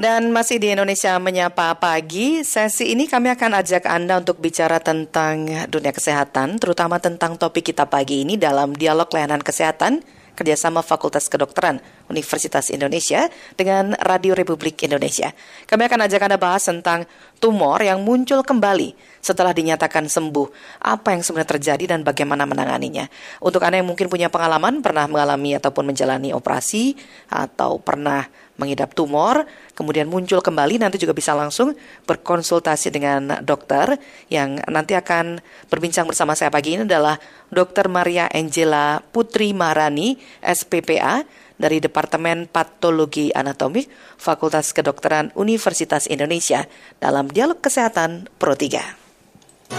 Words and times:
Dan 0.00 0.32
masih 0.32 0.56
di 0.56 0.72
Indonesia 0.72 1.20
Menyapa 1.20 1.76
Pagi, 1.76 2.40
sesi 2.40 2.88
ini 2.88 3.04
kami 3.04 3.36
akan 3.36 3.60
ajak 3.60 3.84
Anda 3.84 4.16
untuk 4.16 4.40
bicara 4.40 4.80
tentang 4.80 5.44
dunia 5.68 5.92
kesehatan, 5.92 6.56
terutama 6.56 6.96
tentang 6.96 7.36
topik 7.36 7.68
kita 7.68 7.84
pagi 7.84 8.24
ini 8.24 8.40
dalam 8.40 8.72
dialog 8.72 9.12
layanan 9.12 9.44
kesehatan 9.44 10.00
kerjasama 10.32 10.80
Fakultas 10.80 11.28
Kedokteran 11.28 11.84
Universitas 12.08 12.72
Indonesia 12.72 13.28
dengan 13.60 13.92
Radio 14.00 14.32
Republik 14.32 14.80
Indonesia. 14.88 15.36
Kami 15.68 15.84
akan 15.84 16.08
ajak 16.08 16.32
Anda 16.32 16.40
bahas 16.40 16.64
tentang 16.64 17.04
tumor 17.36 17.84
yang 17.84 18.00
muncul 18.00 18.40
kembali 18.40 18.96
setelah 19.20 19.52
dinyatakan 19.52 20.08
sembuh. 20.08 20.80
Apa 20.80 21.12
yang 21.12 21.20
sebenarnya 21.20 21.60
terjadi 21.60 21.84
dan 21.92 22.00
bagaimana 22.08 22.48
menanganinya. 22.48 23.04
Untuk 23.44 23.60
Anda 23.60 23.84
yang 23.84 23.88
mungkin 23.92 24.08
punya 24.08 24.32
pengalaman, 24.32 24.80
pernah 24.80 25.04
mengalami 25.04 25.60
ataupun 25.60 25.92
menjalani 25.92 26.32
operasi, 26.32 26.96
atau 27.28 27.76
pernah 27.76 28.24
mengidap 28.60 28.92
tumor, 28.92 29.48
kemudian 29.72 30.04
muncul 30.04 30.44
kembali, 30.44 30.76
nanti 30.76 31.00
juga 31.00 31.16
bisa 31.16 31.32
langsung 31.32 31.72
berkonsultasi 32.04 32.92
dengan 32.92 33.40
dokter 33.40 33.96
yang 34.28 34.60
nanti 34.68 34.92
akan 34.92 35.40
berbincang 35.72 36.04
bersama 36.04 36.36
saya 36.36 36.52
pagi 36.52 36.76
ini 36.76 36.84
adalah 36.84 37.16
Dr. 37.48 37.88
Maria 37.88 38.28
Angela 38.28 39.00
Putri 39.00 39.56
Marani, 39.56 40.20
SPPA, 40.44 41.24
dari 41.60 41.76
Departemen 41.76 42.48
Patologi 42.48 43.28
Anatomik 43.36 43.92
Fakultas 44.16 44.72
Kedokteran 44.72 45.28
Universitas 45.36 46.08
Indonesia 46.08 46.64
dalam 46.96 47.28
Dialog 47.28 47.60
Kesehatan 47.60 48.32
Pro 48.40 48.56
3. 48.56 49.76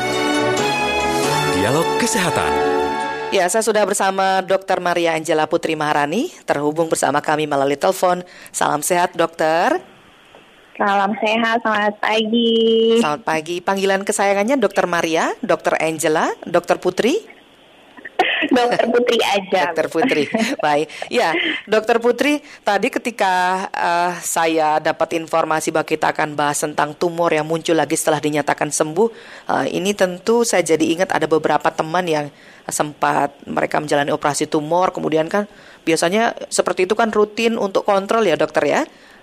Dialog 1.57 1.87
Kesehatan 1.97 2.80
Ya, 3.31 3.47
saya 3.47 3.63
sudah 3.63 3.87
bersama 3.87 4.43
Dr. 4.43 4.83
Maria 4.83 5.15
Angela 5.15 5.47
Putri 5.47 5.71
Maharani, 5.71 6.27
terhubung 6.43 6.91
bersama 6.91 7.23
kami 7.23 7.47
melalui 7.47 7.79
telepon. 7.79 8.27
Salam 8.51 8.83
sehat, 8.83 9.15
dokter. 9.15 9.79
Salam 10.75 11.15
sehat, 11.15 11.63
selamat 11.63 11.95
pagi. 12.03 12.99
Selamat 12.99 13.23
pagi. 13.23 13.63
Panggilan 13.63 14.03
kesayangannya 14.03 14.59
Dr. 14.59 14.83
Maria, 14.83 15.31
Dr. 15.39 15.79
Angela, 15.79 16.27
Dr. 16.43 16.83
Putri? 16.83 17.23
Dokter 18.49 18.85
Putri 18.89 19.17
aja. 19.21 19.61
Dokter 19.69 19.87
Putri, 19.91 20.23
baik. 20.57 20.87
Ya, 21.13 21.29
Dokter 21.69 21.97
Putri, 22.01 22.33
tadi 22.65 22.89
ketika 22.89 23.67
uh, 23.69 24.13
saya 24.17 24.81
dapat 24.81 25.21
informasi 25.21 25.69
bahwa 25.69 25.85
kita 25.85 26.09
akan 26.09 26.33
bahas 26.33 26.57
tentang 26.63 26.97
tumor 26.97 27.29
yang 27.29 27.45
muncul 27.45 27.77
lagi 27.77 27.93
setelah 27.93 28.17
dinyatakan 28.17 28.73
sembuh, 28.73 29.07
uh, 29.51 29.65
ini 29.69 29.93
tentu 29.93 30.41
saya 30.41 30.65
jadi 30.65 30.81
ingat 30.97 31.13
ada 31.13 31.29
beberapa 31.29 31.69
teman 31.69 32.07
yang 32.09 32.25
sempat 32.65 33.35
mereka 33.45 33.77
menjalani 33.77 34.09
operasi 34.09 34.49
tumor, 34.49 34.89
kemudian 34.89 35.29
kan 35.29 35.45
biasanya 35.85 36.33
seperti 36.49 36.89
itu 36.89 36.93
kan 36.97 37.09
rutin 37.13 37.57
untuk 37.57 37.85
kontrol 37.85 38.21
ya 38.21 38.37
dokter 38.37 38.63
ya 38.69 38.81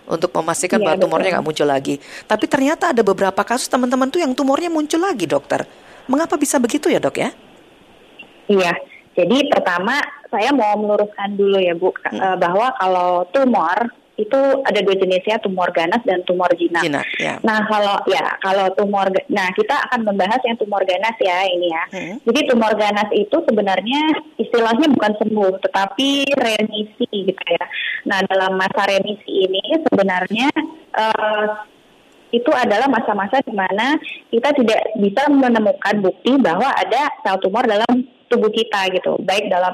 untuk 0.08 0.32
memastikan 0.34 0.80
ya, 0.80 0.84
bahwa 0.90 0.96
tumornya 1.04 1.38
nggak 1.38 1.46
muncul 1.46 1.68
lagi. 1.68 2.00
Tapi 2.24 2.48
ternyata 2.48 2.96
ada 2.96 3.04
beberapa 3.04 3.44
kasus 3.44 3.68
teman-teman 3.68 4.08
tuh 4.08 4.24
yang 4.24 4.32
tumornya 4.32 4.72
muncul 4.72 4.98
lagi, 4.98 5.28
dokter. 5.28 5.68
Mengapa 6.08 6.40
bisa 6.40 6.56
begitu 6.56 6.88
ya, 6.88 6.96
dok 6.96 7.20
ya? 7.20 7.30
Iya, 8.48 8.72
jadi 9.18 9.50
pertama 9.50 9.98
saya 10.30 10.54
mau 10.54 10.78
meluruskan 10.78 11.34
dulu 11.34 11.58
ya 11.58 11.74
Bu 11.74 11.90
hmm. 11.90 12.18
Eh, 12.18 12.36
bahwa 12.38 12.70
kalau 12.78 13.26
tumor 13.34 13.90
itu 14.18 14.40
ada 14.66 14.82
dua 14.82 14.98
jenisnya 14.98 15.38
tumor 15.38 15.70
ganas 15.70 16.02
dan 16.02 16.26
tumor 16.26 16.50
jinak. 16.58 16.82
jinak 16.82 17.06
ya. 17.22 17.38
Nah 17.46 17.62
kalau 17.70 18.02
ya 18.10 18.34
kalau 18.42 18.66
tumor, 18.74 19.06
nah 19.30 19.46
kita 19.54 19.78
akan 19.88 20.10
membahas 20.10 20.42
yang 20.42 20.58
tumor 20.58 20.82
ganas 20.82 21.14
ya 21.22 21.46
ini 21.46 21.70
ya. 21.70 21.84
Hmm. 21.94 22.14
Jadi 22.26 22.50
tumor 22.50 22.74
ganas 22.74 23.06
itu 23.14 23.36
sebenarnya 23.46 24.18
istilahnya 24.42 24.90
bukan 24.90 25.12
sembuh, 25.22 25.62
tetapi 25.62 26.34
remisi 26.34 27.06
gitu 27.30 27.44
ya. 27.46 27.64
Nah 28.10 28.18
dalam 28.26 28.58
masa 28.58 28.90
remisi 28.90 29.46
ini 29.46 29.62
sebenarnya 29.86 30.50
uh, 30.98 31.62
itu 32.34 32.50
adalah 32.50 32.90
masa-masa 32.90 33.38
di 33.40 33.54
mana 33.54 33.96
kita 34.34 34.50
tidak 34.52 34.82
bisa 34.98 35.30
menemukan 35.30 35.94
bukti 36.02 36.34
bahwa 36.42 36.68
ada 36.74 37.08
sel 37.22 37.38
tumor 37.38 37.64
dalam 37.64 38.17
tubuh 38.28 38.52
kita 38.52 38.92
gitu, 38.92 39.16
baik 39.24 39.48
dalam 39.48 39.72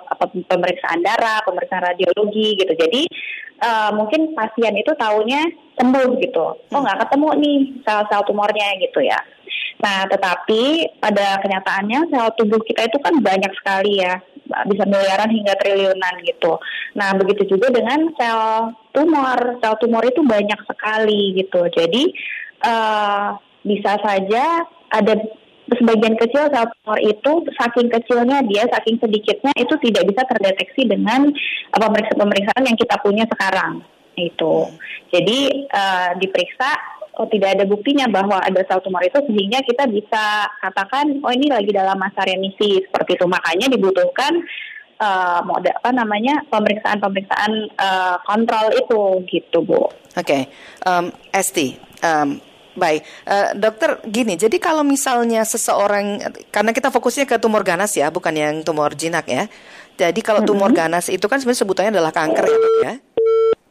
pemeriksaan 0.50 1.02
darah, 1.02 1.42
pemeriksaan 1.44 1.84
radiologi 1.84 2.56
gitu. 2.58 2.72
Jadi 2.74 3.02
uh, 3.62 3.90
mungkin 3.94 4.34
pasien 4.34 4.74
itu 4.78 4.94
tahunya 4.94 5.42
sembuh 5.74 6.08
gitu, 6.22 6.46
oh 6.54 6.80
nggak 6.80 7.06
ketemu 7.06 7.28
nih 7.42 7.58
sel-sel 7.82 8.22
tumornya 8.26 8.78
gitu 8.78 9.02
ya. 9.02 9.18
Nah, 9.82 10.06
tetapi 10.06 10.96
pada 11.02 11.42
kenyataannya 11.42 12.08
sel 12.08 12.30
tubuh 12.38 12.62
kita 12.62 12.86
itu 12.86 12.96
kan 13.02 13.18
banyak 13.20 13.52
sekali 13.58 14.00
ya, 14.00 14.16
bisa 14.70 14.86
miliaran 14.86 15.28
hingga 15.28 15.58
triliunan 15.60 16.14
gitu. 16.24 16.56
Nah, 16.94 17.12
begitu 17.18 17.58
juga 17.58 17.74
dengan 17.74 18.06
sel 18.14 18.72
tumor, 18.94 19.58
sel 19.60 19.74
tumor 19.82 20.06
itu 20.06 20.22
banyak 20.22 20.60
sekali 20.64 21.36
gitu. 21.36 21.66
Jadi 21.74 22.02
uh, 22.64 23.36
bisa 23.66 23.98
saja 23.98 24.62
ada 24.94 25.14
sebagian 25.72 26.16
kecil 26.20 26.44
sel 26.52 26.68
tumor 26.68 26.98
itu 27.00 27.32
saking 27.56 27.88
kecilnya 27.88 28.44
dia 28.44 28.68
saking 28.68 29.00
sedikitnya 29.00 29.52
itu 29.56 29.74
tidak 29.80 30.04
bisa 30.12 30.22
terdeteksi 30.28 30.82
dengan 30.84 31.32
pemeriksaan-pemeriksaan 31.72 32.68
yang 32.68 32.76
kita 32.76 32.96
punya 33.00 33.24
sekarang 33.32 33.80
itu. 34.14 34.68
Jadi 35.10 35.66
uh, 35.72 36.10
diperiksa 36.20 36.70
oh 37.16 37.30
tidak 37.30 37.56
ada 37.58 37.64
buktinya 37.64 38.10
bahwa 38.10 38.42
ada 38.42 38.60
sel 38.66 38.82
tumor 38.82 39.02
itu 39.06 39.18
sehingga 39.24 39.62
kita 39.62 39.86
bisa 39.88 40.50
katakan 40.60 41.22
oh 41.22 41.32
ini 41.32 41.48
lagi 41.48 41.70
dalam 41.70 41.96
masa 41.96 42.26
remisi 42.26 42.82
seperti 42.84 43.16
itu 43.16 43.26
makanya 43.30 43.70
dibutuhkan 43.70 44.42
uh, 44.98 45.40
mode 45.46 45.70
apa 45.70 45.90
namanya 45.94 46.42
pemeriksaan-pemeriksaan 46.50 47.52
uh, 47.78 48.16
kontrol 48.26 48.66
itu 48.74 49.00
gitu 49.30 49.58
bu. 49.62 49.88
Oke, 50.14 50.22
okay. 50.22 50.42
um, 50.86 51.10
Esti, 51.34 51.74
um, 52.06 52.38
Baik, 52.74 53.06
uh, 53.30 53.54
dokter 53.54 54.02
gini, 54.10 54.34
jadi 54.34 54.58
kalau 54.58 54.82
misalnya 54.82 55.46
seseorang, 55.46 56.18
karena 56.50 56.74
kita 56.74 56.90
fokusnya 56.90 57.22
ke 57.22 57.38
tumor 57.38 57.62
ganas 57.62 57.94
ya, 57.94 58.10
bukan 58.10 58.34
yang 58.34 58.54
tumor 58.66 58.90
jinak 58.98 59.30
ya. 59.30 59.46
Jadi 59.94 60.20
kalau 60.26 60.42
tumor 60.42 60.74
ganas 60.74 61.06
itu 61.06 61.22
kan 61.30 61.38
sebenarnya 61.38 61.62
sebutannya 61.62 61.90
adalah 61.94 62.10
kanker 62.10 62.44
ya 62.50 62.58
dok 62.58 62.76
ya. 62.82 62.94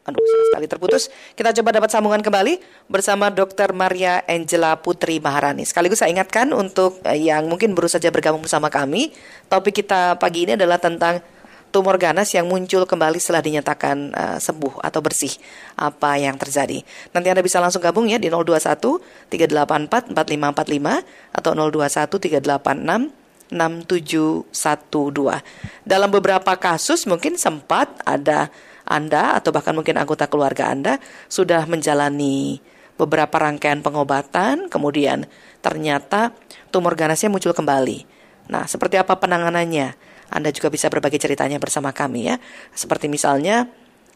Aduh, 0.04 0.20
sekali 0.52 0.68
terputus. 0.68 1.08
Kita 1.32 1.56
coba 1.56 1.80
dapat 1.80 1.88
sambungan 1.88 2.20
kembali 2.20 2.60
bersama 2.92 3.32
Dr. 3.32 3.72
Maria 3.72 4.20
Angela 4.28 4.76
Putri 4.76 5.16
Maharani. 5.16 5.64
Sekaligus 5.64 6.04
saya 6.04 6.12
ingatkan 6.12 6.52
untuk 6.52 7.00
yang 7.16 7.48
mungkin 7.48 7.72
baru 7.72 7.88
saja 7.88 8.12
bergabung 8.12 8.44
bersama 8.44 8.68
kami, 8.68 9.16
topik 9.48 9.80
kita 9.80 10.20
pagi 10.20 10.44
ini 10.44 10.60
adalah 10.60 10.76
tentang 10.76 11.24
tumor 11.74 11.98
ganas 11.98 12.30
yang 12.30 12.46
muncul 12.46 12.86
kembali 12.86 13.18
setelah 13.18 13.42
dinyatakan 13.42 14.14
uh, 14.14 14.38
sembuh 14.38 14.78
atau 14.78 15.02
bersih. 15.02 15.34
Apa 15.74 16.22
yang 16.22 16.38
terjadi? 16.38 16.86
Nanti 17.10 17.26
Anda 17.34 17.42
bisa 17.42 17.58
langsung 17.58 17.82
gabung 17.82 18.06
ya 18.06 18.22
di 18.22 18.30
021 18.30 18.78
384 19.26 20.14
4545 20.14 21.34
atau 21.34 21.50
021 21.50 23.10
386 23.10 23.10
6712. 23.50 25.42
Dalam 25.82 26.10
beberapa 26.14 26.54
kasus 26.54 27.10
mungkin 27.10 27.34
sempat 27.34 27.90
ada 28.06 28.54
Anda 28.86 29.34
atau 29.34 29.50
bahkan 29.50 29.74
mungkin 29.74 29.98
anggota 29.98 30.30
keluarga 30.30 30.70
Anda 30.70 31.02
sudah 31.26 31.66
menjalani 31.66 32.62
beberapa 32.94 33.34
rangkaian 33.42 33.82
pengobatan, 33.82 34.70
kemudian 34.70 35.26
ternyata 35.58 36.30
tumor 36.70 36.94
ganasnya 36.94 37.26
muncul 37.26 37.50
kembali. 37.50 38.06
Nah, 38.46 38.70
seperti 38.70 39.00
apa 39.00 39.18
penanganannya? 39.18 40.13
Anda 40.30 40.50
juga 40.54 40.72
bisa 40.72 40.88
berbagi 40.88 41.20
ceritanya 41.20 41.60
bersama 41.60 41.92
kami 41.92 42.32
ya. 42.32 42.36
Seperti 42.72 43.10
misalnya 43.10 43.68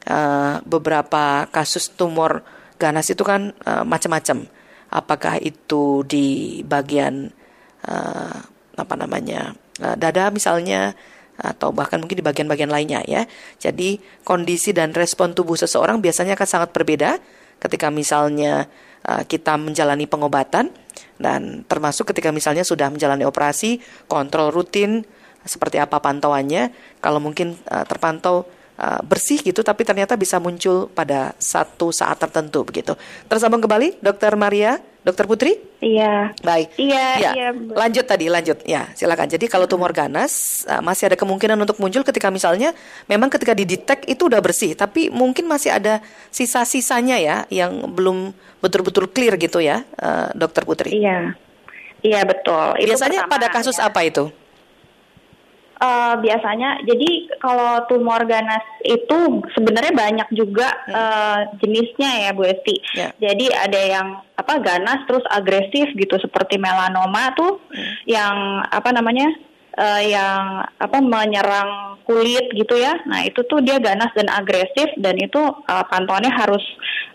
uh, 0.09 0.63
beberapa 0.65 1.47
kasus 1.53 1.93
tumor 1.93 2.43
ganas 2.79 3.11
itu 3.11 3.23
kan 3.27 3.53
uh, 3.67 3.85
macam-macam. 3.85 4.47
Apakah 4.89 5.37
itu 5.43 6.07
di 6.09 6.61
bagian 6.65 7.29
uh, 7.85 8.39
apa 8.79 8.95
namanya 8.97 9.53
uh, 9.83 9.97
dada 9.99 10.33
misalnya 10.33 10.97
atau 11.39 11.71
bahkan 11.71 12.03
mungkin 12.03 12.19
di 12.19 12.25
bagian-bagian 12.27 12.71
lainnya 12.71 13.05
ya. 13.07 13.23
Jadi 13.63 14.03
kondisi 14.27 14.75
dan 14.75 14.91
respon 14.91 15.39
tubuh 15.39 15.55
seseorang 15.55 16.03
biasanya 16.03 16.35
akan 16.35 16.49
sangat 16.49 16.71
berbeda 16.75 17.21
ketika 17.63 17.91
misalnya 17.91 18.67
kita 19.31 19.55
menjalani 19.55 20.11
pengobatan 20.11 20.75
dan 21.19 21.63
termasuk 21.67 22.11
ketika 22.11 22.35
misalnya 22.35 22.67
sudah 22.67 22.91
menjalani 22.91 23.23
operasi, 23.23 23.79
kontrol 24.11 24.51
rutin 24.51 25.07
seperti 25.45 25.79
apa 25.79 25.99
pantauannya. 25.99 26.71
Kalau 27.03 27.23
mungkin 27.23 27.55
uh, 27.71 27.85
terpantau 27.87 28.47
uh, 28.79 29.01
bersih 29.03 29.43
gitu, 29.43 29.61
tapi 29.67 29.83
ternyata 29.83 30.15
bisa 30.15 30.39
muncul 30.39 30.87
pada 30.91 31.35
satu 31.37 31.91
saat 31.91 32.17
tertentu 32.23 32.63
begitu. 32.63 32.95
Tersambung 33.27 33.61
kembali, 33.63 33.99
Dokter 33.99 34.33
Maria, 34.39 34.79
Dokter 35.03 35.25
Putri? 35.25 35.59
Iya. 35.79 36.35
Baik. 36.43 36.75
Iya. 36.79 37.07
Ya. 37.19 37.31
iya 37.35 37.49
lanjut 37.55 38.05
tadi, 38.07 38.27
lanjut. 38.31 38.61
Ya, 38.67 38.91
silakan. 38.95 39.31
Jadi 39.31 39.47
kalau 39.47 39.67
tumor 39.71 39.91
ganas 39.95 40.65
uh, 40.67 40.83
masih 40.83 41.11
ada 41.11 41.17
kemungkinan 41.19 41.59
untuk 41.59 41.79
muncul 41.83 42.03
ketika 42.07 42.31
misalnya 42.31 42.75
memang 43.11 43.31
ketika 43.31 43.55
didetek 43.55 44.07
itu 44.07 44.27
udah 44.27 44.43
bersih, 44.43 44.75
tapi 44.79 45.11
mungkin 45.11 45.47
masih 45.47 45.75
ada 45.75 46.03
sisa-sisanya 46.31 47.17
ya 47.19 47.37
yang 47.51 47.95
belum 47.95 48.35
betul-betul 48.59 49.11
clear 49.11 49.39
gitu 49.39 49.63
ya, 49.63 49.87
uh, 50.03 50.31
Dokter 50.35 50.67
Putri. 50.67 50.99
Iya. 50.99 51.35
Iya 51.99 52.23
betul. 52.23 52.79
Itu 52.79 52.95
Biasanya 52.95 53.27
pada 53.27 53.51
kasus 53.51 53.75
ya. 53.79 53.91
apa 53.91 54.07
itu? 54.07 54.31
Uh, 55.79 56.19
biasanya, 56.19 56.83
jadi 56.83 57.39
kalau 57.39 57.87
tumor 57.87 58.27
ganas 58.27 58.67
itu 58.83 59.47
sebenarnya 59.55 59.95
banyak 59.95 60.29
juga 60.35 60.75
hmm. 60.75 60.91
uh, 60.91 61.41
jenisnya 61.63 62.27
ya 62.27 62.31
Bu 62.35 62.51
Esti. 62.51 62.83
Yeah. 62.99 63.15
Jadi 63.23 63.47
ada 63.55 63.81
yang 63.87 64.09
apa 64.35 64.59
ganas 64.59 65.07
terus 65.07 65.23
agresif 65.31 65.95
gitu 65.95 66.19
seperti 66.19 66.59
melanoma 66.59 67.31
tuh 67.39 67.63
hmm. 67.71 67.95
yang 68.11 68.67
apa 68.67 68.91
namanya 68.91 69.31
uh, 69.79 70.03
yang 70.03 70.67
apa 70.67 70.99
menyerang 70.99 72.03
kulit 72.03 72.51
gitu 72.59 72.75
ya. 72.75 72.99
Nah 73.07 73.23
itu 73.23 73.47
tuh 73.47 73.63
dia 73.63 73.79
ganas 73.79 74.11
dan 74.19 74.27
agresif 74.35 74.91
dan 74.99 75.15
itu 75.15 75.39
uh, 75.39 75.85
pantauannya 75.87 76.35
harus 76.35 76.65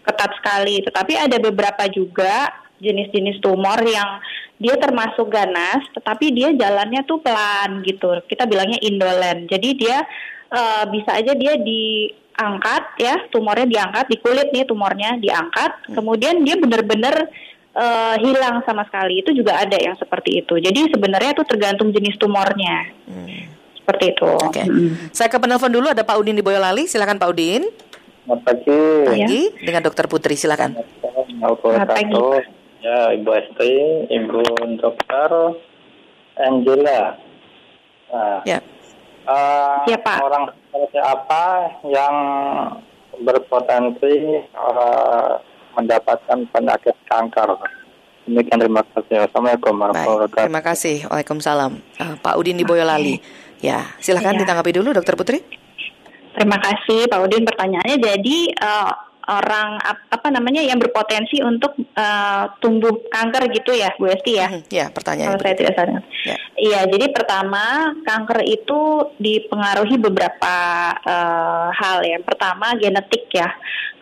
ketat 0.08 0.32
sekali. 0.40 0.80
Tetapi 0.88 1.20
ada 1.20 1.36
beberapa 1.36 1.84
juga 1.92 2.63
jenis-jenis 2.84 3.40
tumor 3.40 3.80
yang 3.88 4.20
dia 4.60 4.76
termasuk 4.78 5.32
ganas, 5.32 5.82
tetapi 5.96 6.32
dia 6.32 6.54
jalannya 6.54 7.02
tuh 7.08 7.20
pelan 7.24 7.82
gitu. 7.84 8.20
Kita 8.28 8.46
bilangnya 8.46 8.80
indolen. 8.84 9.50
Jadi 9.50 9.70
dia 9.76 10.04
uh, 10.54 10.84
bisa 10.88 11.16
aja 11.16 11.34
dia 11.34 11.58
diangkat 11.58 12.84
ya, 13.02 13.16
tumornya 13.34 13.68
diangkat 13.68 14.06
di 14.08 14.18
kulit 14.22 14.54
nih 14.54 14.68
tumornya 14.68 15.18
diangkat, 15.20 15.72
hmm. 15.90 15.96
kemudian 15.98 16.36
dia 16.46 16.56
benar-benar 16.60 17.28
uh, 17.76 18.16
hilang 18.22 18.62
sama 18.64 18.86
sekali. 18.88 19.26
Itu 19.26 19.34
juga 19.34 19.60
ada 19.60 19.76
yang 19.76 19.98
seperti 19.98 20.46
itu. 20.46 20.60
Jadi 20.62 20.94
sebenarnya 20.94 21.36
itu 21.36 21.44
tergantung 21.44 21.90
jenis 21.92 22.16
tumornya. 22.22 22.94
Hmm. 23.10 23.52
Seperti 23.84 24.16
itu. 24.16 24.24
Oke. 24.24 24.64
Okay. 24.64 24.66
Hmm. 24.70 24.96
Saya 25.12 25.28
ke 25.28 25.36
penelpon 25.44 25.74
dulu 25.74 25.92
ada 25.92 26.08
Pak 26.08 26.16
Udin 26.16 26.40
di 26.40 26.46
Boyolali. 26.46 26.88
Silakan 26.88 27.20
Pak 27.20 27.30
Udin. 27.36 27.68
Selamat 28.24 28.42
pagi. 28.48 28.80
Pagi 29.04 29.42
dengan 29.60 29.84
Dokter 29.84 30.08
Putri 30.08 30.40
silakan. 30.40 30.80
Selamat 31.04 31.92
pagi. 31.92 32.63
Ya, 32.84 33.16
Ibu 33.16 33.32
Esti, 33.32 33.74
Ibu 34.12 34.44
Dokter 34.76 35.32
Angela. 36.36 37.16
Nah, 38.12 38.44
ya. 38.44 38.60
Uh, 39.24 39.88
ya, 39.88 39.96
Pak. 40.04 40.20
Orang 40.20 40.52
seperti 40.52 41.00
apa 41.00 41.44
yang 41.88 42.16
berpotensi 43.24 44.44
uh, 44.52 45.40
mendapatkan 45.80 46.44
penyakit 46.52 46.96
kanker? 47.08 47.56
Demikian 48.28 48.60
terima 48.60 48.84
kasih. 48.92 49.32
Assalamualaikum 49.32 49.74
warahmatullahi 49.80 50.20
wabarakatuh. 50.28 50.44
Terima 50.44 50.64
kasih. 50.68 50.98
Waalaikumsalam. 51.08 51.72
Uh, 52.04 52.16
Pak 52.20 52.36
Udin 52.36 52.60
di 52.60 52.68
Boyolali. 52.68 53.16
Ya, 53.64 53.96
silahkan 54.04 54.36
ya. 54.36 54.44
ditanggapi 54.44 54.76
dulu, 54.76 54.92
Dokter 54.92 55.16
Putri. 55.16 55.40
Terima 56.36 56.60
kasih, 56.60 57.08
Pak 57.08 57.20
Udin. 57.32 57.48
Pertanyaannya 57.48 57.96
jadi 57.96 58.38
uh, 58.60 58.92
orang 59.28 59.80
apa 60.12 60.28
namanya 60.28 60.60
yang 60.60 60.76
berpotensi 60.80 61.40
untuk 61.40 61.76
uh, 61.96 62.52
tumbuh 62.60 62.92
kanker 63.08 63.48
gitu 63.56 63.72
ya 63.72 63.96
Bu 63.96 64.12
Esti 64.12 64.34
ya? 64.36 64.48
Hmm, 64.52 64.64
ya 64.68 64.86
pertanyaan. 64.92 65.36
Kalau 65.36 65.44
saya 65.44 65.56
tidak 65.56 65.74
salah. 65.80 66.04
Ya. 66.28 66.38
Iya 66.60 66.80
jadi 66.92 67.06
pertama 67.16 67.96
kanker 68.04 68.40
itu 68.44 68.80
dipengaruhi 69.20 69.96
beberapa 70.00 70.56
uh, 71.08 71.68
hal 71.72 72.04
ya. 72.04 72.20
Pertama 72.22 72.76
genetik 72.76 73.32
ya. 73.32 73.48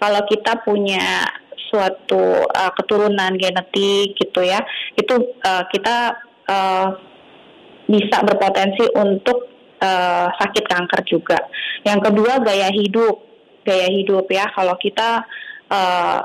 Kalau 0.02 0.26
kita 0.26 0.66
punya 0.66 1.30
suatu 1.70 2.50
uh, 2.50 2.72
keturunan 2.76 3.32
genetik 3.38 4.18
gitu 4.18 4.42
ya, 4.44 4.60
itu 4.98 5.16
uh, 5.46 5.64
kita 5.72 6.20
uh, 6.50 6.88
bisa 7.88 8.18
berpotensi 8.26 8.92
untuk 8.98 9.48
uh, 9.80 10.28
sakit 10.36 10.66
kanker 10.68 11.02
juga. 11.08 11.40
Yang 11.88 12.12
kedua 12.12 12.44
gaya 12.44 12.68
hidup 12.74 13.31
gaya 13.66 13.88
hidup 13.90 14.26
ya. 14.30 14.50
Kalau 14.54 14.76
kita 14.78 15.26
uh, 15.70 16.20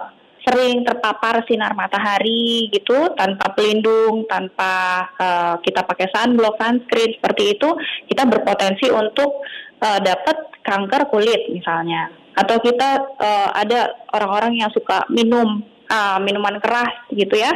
sering 0.47 0.87
terpapar 0.87 1.43
sinar 1.51 1.75
matahari 1.75 2.71
gitu 2.71 3.11
tanpa 3.19 3.51
pelindung, 3.51 4.23
tanpa 4.31 5.07
uh, 5.19 5.55
kita 5.59 5.83
pakai 5.83 6.07
sunblock, 6.15 6.55
sunscreen 6.63 7.19
seperti 7.19 7.59
itu, 7.59 7.69
kita 8.07 8.23
berpotensi 8.31 8.87
untuk 8.95 9.43
uh, 9.83 9.99
dapat 9.99 10.37
kanker 10.63 11.11
kulit 11.11 11.51
misalnya. 11.51 12.15
Atau 12.39 12.63
kita 12.63 13.17
uh, 13.19 13.51
ada 13.59 13.91
orang-orang 14.15 14.63
yang 14.63 14.71
suka 14.71 15.03
minum 15.11 15.67
uh, 15.91 16.19
minuman 16.23 16.63
keras 16.63 16.95
gitu 17.11 17.35
ya 17.35 17.51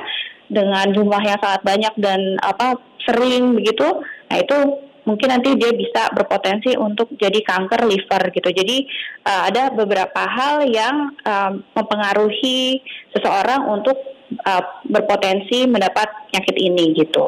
dengan 0.50 0.91
jumlah 0.91 1.23
yang 1.23 1.38
sangat 1.38 1.62
banyak 1.62 1.94
dan 2.03 2.19
apa 2.43 2.75
sering 3.06 3.55
begitu. 3.55 3.87
Nah 4.26 4.37
itu 4.43 4.59
mungkin 5.05 5.29
nanti 5.32 5.56
dia 5.56 5.73
bisa 5.73 6.12
berpotensi 6.12 6.76
untuk 6.76 7.12
jadi 7.17 7.41
kanker 7.41 7.87
liver 7.88 8.23
gitu. 8.35 8.49
Jadi 8.50 8.76
uh, 9.25 9.49
ada 9.49 9.73
beberapa 9.73 10.23
hal 10.25 10.67
yang 10.69 11.14
uh, 11.25 11.56
mempengaruhi 11.76 12.81
seseorang 13.14 13.69
untuk 13.69 13.97
uh, 14.44 14.62
berpotensi 14.87 15.64
mendapat 15.67 16.31
penyakit 16.31 16.56
ini 16.56 16.85
gitu. 16.97 17.26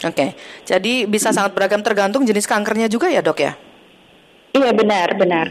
Oke, 0.00 0.16
okay. 0.16 0.30
jadi 0.64 1.04
bisa 1.04 1.28
hmm. 1.28 1.36
sangat 1.36 1.52
beragam 1.52 1.84
tergantung 1.84 2.24
jenis 2.24 2.48
kankernya 2.48 2.88
juga 2.88 3.12
ya 3.12 3.20
dok 3.20 3.38
ya? 3.44 3.52
Iya 4.56 4.72
benar 4.72 5.12
benar. 5.20 5.46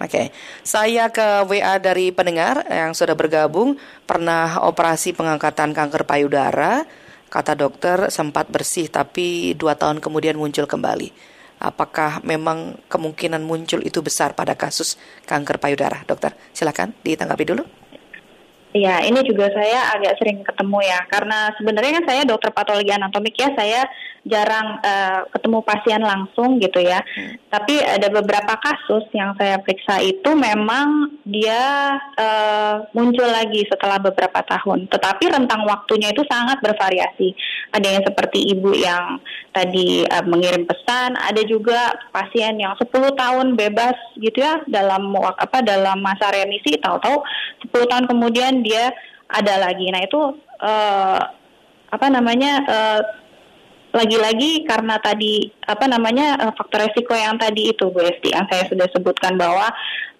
Oke, 0.00 0.08
okay. 0.08 0.26
saya 0.64 1.12
ke 1.12 1.44
WA 1.44 1.76
dari 1.76 2.08
pendengar 2.08 2.64
yang 2.72 2.96
sudah 2.96 3.12
bergabung 3.12 3.76
pernah 4.08 4.64
operasi 4.64 5.12
pengangkatan 5.12 5.76
kanker 5.76 6.08
payudara 6.08 6.88
Kata 7.30 7.54
dokter 7.54 8.10
sempat 8.10 8.50
bersih 8.50 8.90
tapi 8.90 9.54
dua 9.54 9.78
tahun 9.78 10.02
kemudian 10.02 10.34
muncul 10.34 10.66
kembali. 10.66 11.14
Apakah 11.62 12.18
memang 12.26 12.82
kemungkinan 12.90 13.46
muncul 13.46 13.84
itu 13.86 14.02
besar 14.02 14.34
pada 14.34 14.58
kasus 14.58 14.98
kanker 15.30 15.62
payudara, 15.62 16.02
dokter? 16.10 16.34
Silakan 16.50 16.90
ditanggapi 17.06 17.44
dulu. 17.46 17.79
Iya, 18.70 19.02
ini 19.02 19.26
juga 19.26 19.50
saya 19.50 19.98
agak 19.98 20.14
sering 20.22 20.46
ketemu 20.46 20.78
ya, 20.86 21.02
karena 21.10 21.50
sebenarnya 21.58 21.98
kan 21.98 22.04
saya 22.06 22.22
dokter 22.22 22.54
patologi 22.54 22.94
anatomik 22.94 23.34
ya, 23.34 23.50
saya 23.58 23.82
jarang 24.22 24.78
uh, 24.84 25.26
ketemu 25.32 25.58
pasien 25.64 26.02
langsung 26.04 26.60
gitu 26.60 26.78
ya. 26.78 27.02
Hmm. 27.02 27.34
Tapi 27.50 27.80
ada 27.80 28.06
beberapa 28.12 28.54
kasus 28.62 29.08
yang 29.16 29.34
saya 29.40 29.58
periksa 29.58 29.98
itu 30.04 30.30
memang 30.36 31.18
dia 31.26 31.96
uh, 32.14 32.86
muncul 32.94 33.26
lagi 33.26 33.66
setelah 33.66 33.98
beberapa 33.98 34.38
tahun, 34.44 34.86
tetapi 34.86 35.24
rentang 35.32 35.66
waktunya 35.66 36.14
itu 36.14 36.22
sangat 36.30 36.62
bervariasi. 36.62 37.32
Ada 37.74 37.86
yang 37.90 38.02
seperti 38.06 38.54
ibu 38.54 38.70
yang 38.76 39.18
tadi 39.50 40.06
uh, 40.06 40.22
mengirim 40.30 40.62
pesan, 40.68 41.16
ada 41.16 41.42
juga 41.42 41.90
pasien 42.14 42.54
yang 42.60 42.78
10 42.78 42.86
tahun 43.18 43.58
bebas 43.58 43.98
gitu 44.20 44.38
ya 44.38 44.62
dalam 44.70 45.10
apa 45.16 45.58
dalam 45.64 45.98
masa 45.98 46.30
remisi, 46.30 46.76
tahu-tahu 46.78 47.18
10 47.72 47.90
tahun 47.90 48.06
kemudian 48.06 48.59
dia 48.62 48.92
ada 49.30 49.54
lagi. 49.62 49.86
Nah 49.90 50.02
itu 50.04 50.20
uh, 50.60 51.20
apa 51.90 52.06
namanya 52.10 52.52
uh, 52.66 53.00
lagi-lagi 53.90 54.62
karena 54.70 55.02
tadi 55.02 55.50
apa 55.66 55.90
namanya 55.90 56.38
uh, 56.38 56.52
faktor 56.54 56.86
resiko 56.86 57.14
yang 57.14 57.34
tadi 57.38 57.74
itu 57.74 57.90
Bu 57.90 58.06
Esti 58.06 58.30
yang 58.30 58.46
saya 58.46 58.70
sudah 58.70 58.86
sebutkan 58.94 59.34
bahwa 59.34 59.66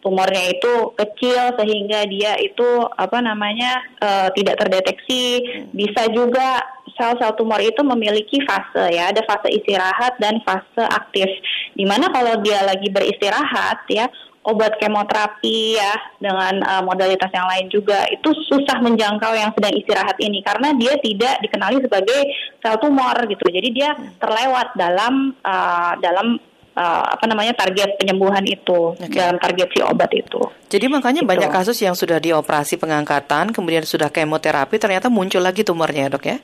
tumornya 0.03 0.51
itu 0.51 0.91
kecil 0.99 1.55
sehingga 1.55 2.09
dia 2.11 2.35
itu 2.43 2.67
apa 2.99 3.23
namanya 3.23 3.79
uh, 4.03 4.29
tidak 4.35 4.59
terdeteksi. 4.59 5.45
Bisa 5.71 6.11
juga 6.11 6.59
sel-sel 6.99 7.31
tumor 7.39 7.63
itu 7.63 7.81
memiliki 7.87 8.43
fase 8.43 8.91
ya. 8.91 9.15
Ada 9.15 9.23
fase 9.29 9.55
istirahat 9.55 10.19
dan 10.19 10.43
fase 10.43 10.83
aktif. 10.91 11.31
Di 11.79 11.87
mana 11.87 12.11
kalau 12.11 12.43
dia 12.43 12.67
lagi 12.67 12.91
beristirahat 12.91 13.87
ya 13.87 14.11
obat 14.41 14.81
kemoterapi 14.81 15.77
ya 15.77 15.95
dengan 16.17 16.65
uh, 16.65 16.81
modalitas 16.81 17.29
yang 17.29 17.45
lain 17.45 17.67
juga 17.69 18.09
itu 18.09 18.33
susah 18.49 18.81
menjangkau 18.81 19.37
yang 19.37 19.53
sedang 19.53 19.75
istirahat 19.77 20.17
ini 20.17 20.41
karena 20.41 20.73
dia 20.81 20.97
tidak 20.97 21.45
dikenali 21.45 21.77
sebagai 21.85 22.21
sel 22.65 22.81
tumor 22.81 23.17
gitu. 23.29 23.45
Jadi 23.45 23.69
dia 23.69 23.93
terlewat 24.17 24.73
dalam 24.81 25.37
uh, 25.45 25.93
dalam 26.01 26.41
uh, 26.73 27.05
apa 27.13 27.25
namanya 27.29 27.53
target 27.53 28.01
penyembuhan 28.01 28.45
itu 28.49 28.97
okay. 28.97 29.13
dalam 29.13 29.37
target 29.37 29.69
si 29.77 29.81
obat 29.85 30.11
itu. 30.17 30.41
Jadi 30.73 30.87
makanya 30.89 31.21
gitu. 31.21 31.31
banyak 31.31 31.51
kasus 31.53 31.77
yang 31.85 31.93
sudah 31.93 32.17
dioperasi 32.17 32.81
pengangkatan 32.81 33.53
kemudian 33.53 33.85
sudah 33.85 34.09
kemoterapi 34.09 34.81
ternyata 34.81 35.13
muncul 35.13 35.45
lagi 35.45 35.69
tumornya, 35.69 36.09
Dok 36.09 36.25
ya? 36.25 36.41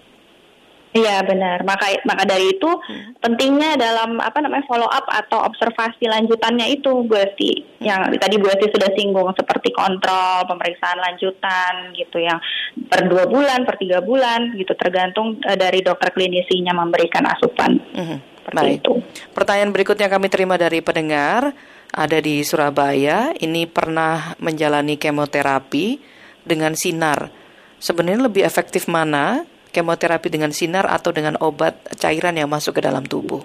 Iya 0.97 1.21
benar. 1.29 1.61
Maka 1.69 1.93
maka 2.09 2.25
dari 2.25 2.57
itu 2.57 2.67
hmm. 2.67 3.21
pentingnya 3.21 3.76
dalam 3.76 4.17
apa 4.17 4.41
namanya 4.41 4.65
follow 4.65 4.88
up 4.88 5.05
atau 5.12 5.45
observasi 5.45 6.09
lanjutannya 6.09 6.73
itu 6.73 7.05
Bu 7.05 7.15
Esti. 7.21 7.85
Yang 7.85 8.17
tadi 8.17 8.35
Bu 8.41 8.49
Esti 8.49 8.73
sudah 8.73 8.91
singgung 8.97 9.29
seperti 9.37 9.76
kontrol, 9.76 10.49
pemeriksaan 10.49 10.97
lanjutan 10.97 11.93
gitu 11.93 12.17
yang 12.25 12.41
per 12.88 13.05
dua 13.05 13.29
bulan, 13.29 13.69
per 13.69 13.76
tiga 13.76 14.00
bulan 14.00 14.57
gitu 14.57 14.73
tergantung 14.73 15.37
uh, 15.45 15.57
dari 15.57 15.85
dokter 15.85 16.17
klinisinya 16.17 16.73
memberikan 16.73 17.29
asupan. 17.29 17.76
Hmm. 17.93 18.19
Baik. 18.47 18.81
Itu. 18.81 19.03
Pertanyaan 19.35 19.75
berikutnya 19.75 20.07
kami 20.07 20.31
terima 20.31 20.55
dari 20.55 20.79
pendengar 20.79 21.50
ada 21.91 22.19
di 22.23 22.41
Surabaya. 22.47 23.35
Ini 23.35 23.67
pernah 23.67 24.38
menjalani 24.38 24.95
kemoterapi 24.97 25.99
dengan 26.47 26.79
sinar. 26.79 27.29
Sebenarnya 27.83 28.31
lebih 28.31 28.47
efektif 28.47 28.87
mana 28.87 29.45
kemoterapi 29.76 30.33
dengan 30.33 30.49
sinar 30.56 30.88
atau 30.88 31.12
dengan 31.12 31.37
obat 31.45 31.76
cairan 32.00 32.33
yang 32.33 32.49
masuk 32.49 32.80
ke 32.80 32.83
dalam 32.83 33.04
tubuh. 33.04 33.45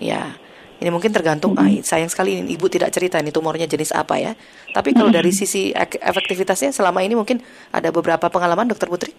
Ya, 0.00 0.40
ini 0.80 0.88
mungkin 0.88 1.12
tergantung. 1.12 1.52
Ah, 1.60 1.68
sayang 1.84 2.08
sekali 2.08 2.40
ini 2.40 2.56
ibu 2.56 2.64
tidak 2.72 2.88
cerita 2.96 3.20
ini 3.20 3.28
tumornya 3.28 3.68
jenis 3.68 3.92
apa 3.92 4.16
ya. 4.16 4.32
Tapi 4.72 4.96
kalau 4.96 5.12
dari 5.12 5.28
sisi 5.28 5.76
efektivitasnya 5.76 6.72
selama 6.72 7.04
ini 7.04 7.12
mungkin 7.12 7.44
ada 7.68 7.92
beberapa 7.92 8.32
pengalaman, 8.32 8.72
Dokter 8.72 8.88
Putri. 8.88 9.12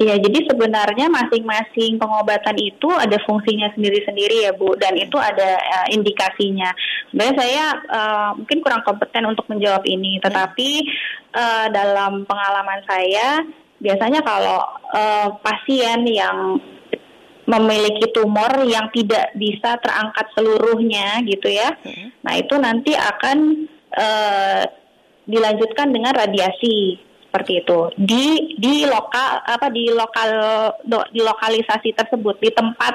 Iya, 0.00 0.16
jadi 0.16 0.48
sebenarnya 0.48 1.12
masing-masing 1.12 2.00
pengobatan 2.00 2.56
itu 2.56 2.88
ada 2.88 3.20
fungsinya 3.28 3.68
sendiri-sendiri 3.76 4.48
ya 4.48 4.56
Bu, 4.56 4.72
dan 4.80 4.96
itu 4.96 5.20
ada 5.20 5.60
uh, 5.60 5.88
indikasinya. 5.92 6.72
Sebenarnya 7.12 7.36
saya 7.36 7.64
uh, 7.84 8.30
mungkin 8.32 8.64
kurang 8.64 8.80
kompeten 8.80 9.28
untuk 9.28 9.44
menjawab 9.52 9.84
ini, 9.84 10.16
tetapi 10.24 10.88
uh, 11.36 11.68
dalam 11.68 12.24
pengalaman 12.24 12.80
saya 12.88 13.44
biasanya 13.80 14.20
kalau 14.20 14.60
uh, 14.92 15.28
pasien 15.40 16.04
yang 16.06 16.60
memiliki 17.50 18.14
tumor 18.14 18.62
yang 18.62 18.86
tidak 18.94 19.34
bisa 19.34 19.74
terangkat 19.82 20.30
seluruhnya 20.38 21.18
gitu 21.26 21.50
ya, 21.50 21.74
nah 22.22 22.38
itu 22.38 22.54
nanti 22.54 22.94
akan 22.94 23.66
uh, 23.90 24.62
dilanjutkan 25.26 25.90
dengan 25.90 26.14
radiasi 26.14 27.00
seperti 27.30 27.62
itu. 27.62 27.78
Di 27.94 28.26
di 28.58 28.74
lokal 28.86 29.42
apa 29.46 29.66
di 29.70 29.86
lokal 29.90 30.30
do, 30.82 30.98
di 31.14 31.22
lokalisasi 31.22 31.94
tersebut 31.94 32.42
di 32.42 32.50
tempat 32.50 32.94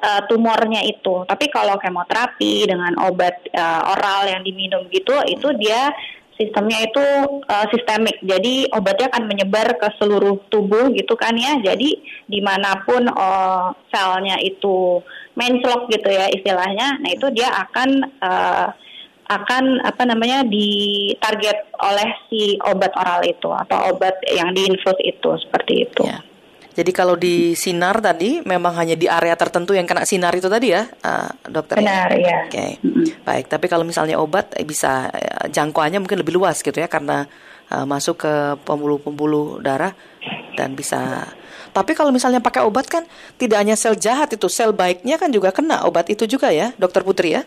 uh, 0.00 0.20
tumornya 0.24 0.80
itu. 0.84 1.28
Tapi 1.28 1.52
kalau 1.52 1.76
kemoterapi 1.76 2.64
dengan 2.64 2.96
obat 3.04 3.44
uh, 3.52 3.92
oral 3.92 4.32
yang 4.32 4.40
diminum 4.40 4.88
gitu 4.88 5.12
itu 5.28 5.52
dia 5.60 5.92
sistemnya 6.34 6.82
itu 6.82 7.04
uh, 7.46 7.66
sistemik 7.70 8.18
jadi 8.22 8.68
obatnya 8.74 9.06
akan 9.10 9.24
menyebar 9.30 9.78
ke 9.78 9.88
seluruh 10.02 10.42
tubuh 10.50 10.90
gitu 10.94 11.14
kan 11.14 11.34
ya 11.38 11.58
jadi 11.62 11.90
di 12.26 12.40
mana 12.42 12.82
pun 12.82 13.06
uh, 13.06 13.70
selnya 13.90 14.38
itu 14.42 14.98
menclok 15.38 15.90
gitu 15.90 16.10
ya 16.10 16.26
istilahnya 16.30 16.98
nah 16.98 17.10
itu 17.10 17.26
dia 17.30 17.50
akan 17.54 17.90
uh, 18.18 18.68
akan 19.24 19.80
apa 19.80 20.02
namanya 20.04 20.44
ditarget 20.44 21.64
oleh 21.80 22.08
si 22.28 22.60
obat 22.60 22.92
oral 22.92 23.24
itu 23.24 23.48
atau 23.48 23.96
obat 23.96 24.20
yang 24.28 24.52
diinfus 24.52 25.00
itu 25.00 25.30
seperti 25.40 25.88
itu. 25.88 26.04
Ya. 26.04 26.20
Jadi 26.74 26.90
kalau 26.90 27.14
di 27.14 27.54
sinar 27.54 28.02
tadi 28.02 28.42
memang 28.42 28.74
hanya 28.74 28.98
di 28.98 29.06
area 29.06 29.38
tertentu 29.38 29.78
yang 29.78 29.86
kena 29.86 30.02
sinar 30.02 30.34
itu 30.34 30.50
tadi 30.50 30.74
ya, 30.74 30.82
uh, 31.06 31.30
dokter? 31.46 31.78
Benar 31.78 32.10
ya. 32.18 32.50
Oke, 32.50 32.50
okay. 32.50 32.70
mm-hmm. 32.82 33.06
baik. 33.22 33.46
Tapi 33.46 33.66
kalau 33.70 33.86
misalnya 33.86 34.18
obat 34.18 34.50
eh, 34.58 34.66
bisa 34.66 35.06
uh, 35.06 35.46
jangkauannya 35.46 36.02
mungkin 36.02 36.18
lebih 36.18 36.34
luas 36.34 36.66
gitu 36.66 36.74
ya 36.74 36.90
karena 36.90 37.30
uh, 37.70 37.86
masuk 37.86 38.26
ke 38.26 38.34
pembuluh-pembuluh 38.66 39.62
darah 39.62 39.94
dan 40.58 40.74
bisa. 40.74 41.30
Tapi 41.70 41.94
kalau 41.94 42.10
misalnya 42.14 42.38
pakai 42.42 42.62
obat 42.66 42.90
kan 42.90 43.06
tidak 43.38 43.58
hanya 43.62 43.78
sel 43.78 43.94
jahat 43.94 44.34
itu, 44.34 44.46
sel 44.50 44.74
baiknya 44.74 45.18
kan 45.18 45.30
juga 45.30 45.54
kena 45.54 45.86
obat 45.86 46.10
itu 46.10 46.26
juga 46.26 46.50
ya, 46.50 46.74
dokter 46.78 47.02
Putri 47.06 47.38
ya? 47.38 47.42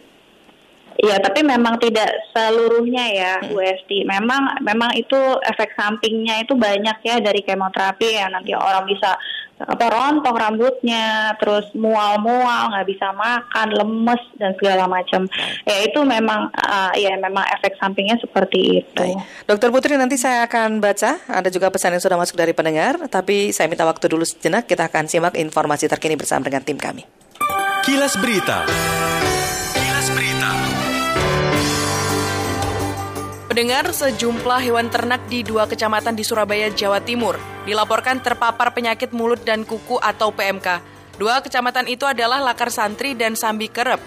Iya, 0.97 1.21
tapi 1.21 1.45
memang 1.45 1.77
tidak 1.77 2.09
seluruhnya 2.33 3.05
ya, 3.13 3.33
hmm. 3.37 3.53
USD. 3.53 4.01
Memang 4.09 4.57
memang 4.65 4.97
itu 4.97 5.17
efek 5.45 5.77
sampingnya 5.77 6.41
itu 6.41 6.57
banyak 6.57 6.97
ya 7.05 7.21
dari 7.21 7.45
kemoterapi 7.45 8.17
ya 8.17 8.25
nanti 8.33 8.57
orang 8.57 8.89
bisa 8.89 9.13
apa 9.57 9.89
rontok 9.89 10.37
rambutnya, 10.37 11.33
terus 11.41 11.65
mual-mual, 11.73 12.69
nggak 12.69 12.87
bisa 12.93 13.09
makan, 13.09 13.73
lemes 13.73 14.21
dan 14.37 14.53
segala 14.53 14.85
macam. 14.85 15.25
Ya 15.65 15.81
itu 15.81 15.97
memang 16.05 16.53
uh, 16.53 16.93
ya 16.93 17.17
memang 17.17 17.41
efek 17.57 17.73
sampingnya 17.81 18.21
seperti 18.21 18.85
itu. 18.85 19.01
Baik. 19.01 19.17
Dokter 19.49 19.73
Putri 19.73 19.97
nanti 19.97 20.13
saya 20.13 20.45
akan 20.45 20.77
baca, 20.77 21.17
ada 21.25 21.49
juga 21.49 21.73
pesan 21.73 21.97
yang 21.97 22.03
sudah 22.05 22.21
masuk 22.21 22.37
dari 22.37 22.53
pendengar, 22.53 23.01
tapi 23.09 23.49
saya 23.49 23.65
minta 23.65 23.81
waktu 23.81 24.05
dulu 24.05 24.21
sejenak, 24.21 24.69
kita 24.69 24.93
akan 24.93 25.09
simak 25.09 25.33
informasi 25.33 25.89
terkini 25.89 26.13
bersama 26.13 26.45
dengan 26.45 26.61
tim 26.61 26.77
kami. 26.77 27.01
Kilas 27.81 28.13
Berita. 28.21 28.61
Pendengar 33.57 33.89
sejumlah 33.89 34.69
hewan 34.69 34.85
ternak 34.93 35.17
di 35.33 35.41
dua 35.41 35.65
kecamatan 35.65 36.13
di 36.13 36.21
Surabaya, 36.21 36.69
Jawa 36.69 37.01
Timur 37.01 37.41
dilaporkan 37.65 38.21
terpapar 38.21 38.69
penyakit 38.69 39.09
mulut 39.17 39.41
dan 39.41 39.65
kuku 39.65 39.97
atau 39.97 40.29
PMK. 40.29 40.77
Dua 41.17 41.41
kecamatan 41.41 41.89
itu 41.89 42.05
adalah 42.05 42.37
Lakar 42.37 42.69
Santri 42.69 43.17
dan 43.17 43.33
Sambi 43.33 43.65
Kerep. 43.65 43.97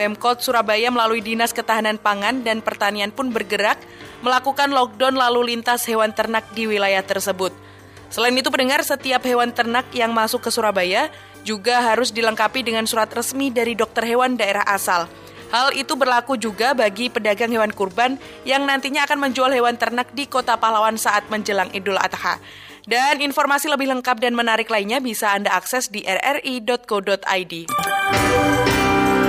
Pemkot 0.00 0.40
Surabaya 0.40 0.88
melalui 0.88 1.20
Dinas 1.20 1.52
Ketahanan 1.52 2.00
Pangan 2.00 2.48
dan 2.48 2.64
Pertanian 2.64 3.12
pun 3.12 3.28
bergerak 3.28 3.76
melakukan 4.24 4.72
lockdown 4.72 5.20
lalu 5.20 5.52
lintas 5.52 5.84
hewan 5.84 6.16
ternak 6.16 6.48
di 6.56 6.64
wilayah 6.64 7.04
tersebut. 7.04 7.52
Selain 8.08 8.32
itu 8.32 8.48
pendengar 8.48 8.80
setiap 8.88 9.20
hewan 9.28 9.52
ternak 9.52 9.84
yang 9.92 10.16
masuk 10.16 10.40
ke 10.40 10.48
Surabaya 10.48 11.12
juga 11.44 11.76
harus 11.92 12.08
dilengkapi 12.08 12.64
dengan 12.64 12.88
surat 12.88 13.12
resmi 13.12 13.52
dari 13.52 13.76
dokter 13.76 14.08
hewan 14.08 14.40
daerah 14.40 14.64
asal. 14.64 15.12
Hal 15.54 15.70
itu 15.70 15.94
berlaku 15.94 16.34
juga 16.34 16.74
bagi 16.74 17.06
pedagang 17.06 17.54
hewan 17.54 17.70
kurban 17.70 18.18
yang 18.42 18.66
nantinya 18.66 19.06
akan 19.06 19.30
menjual 19.30 19.54
hewan 19.54 19.78
ternak 19.78 20.10
di 20.10 20.26
Kota 20.26 20.58
Pahlawan 20.58 20.98
saat 20.98 21.30
menjelang 21.30 21.70
Idul 21.70 21.94
Adha. 21.94 22.42
Dan 22.90 23.22
informasi 23.22 23.70
lebih 23.70 23.86
lengkap 23.86 24.18
dan 24.18 24.34
menarik 24.34 24.66
lainnya 24.66 24.98
bisa 24.98 25.30
Anda 25.30 25.54
akses 25.54 25.94
di 25.94 26.02
rri.co.id. 26.02 27.54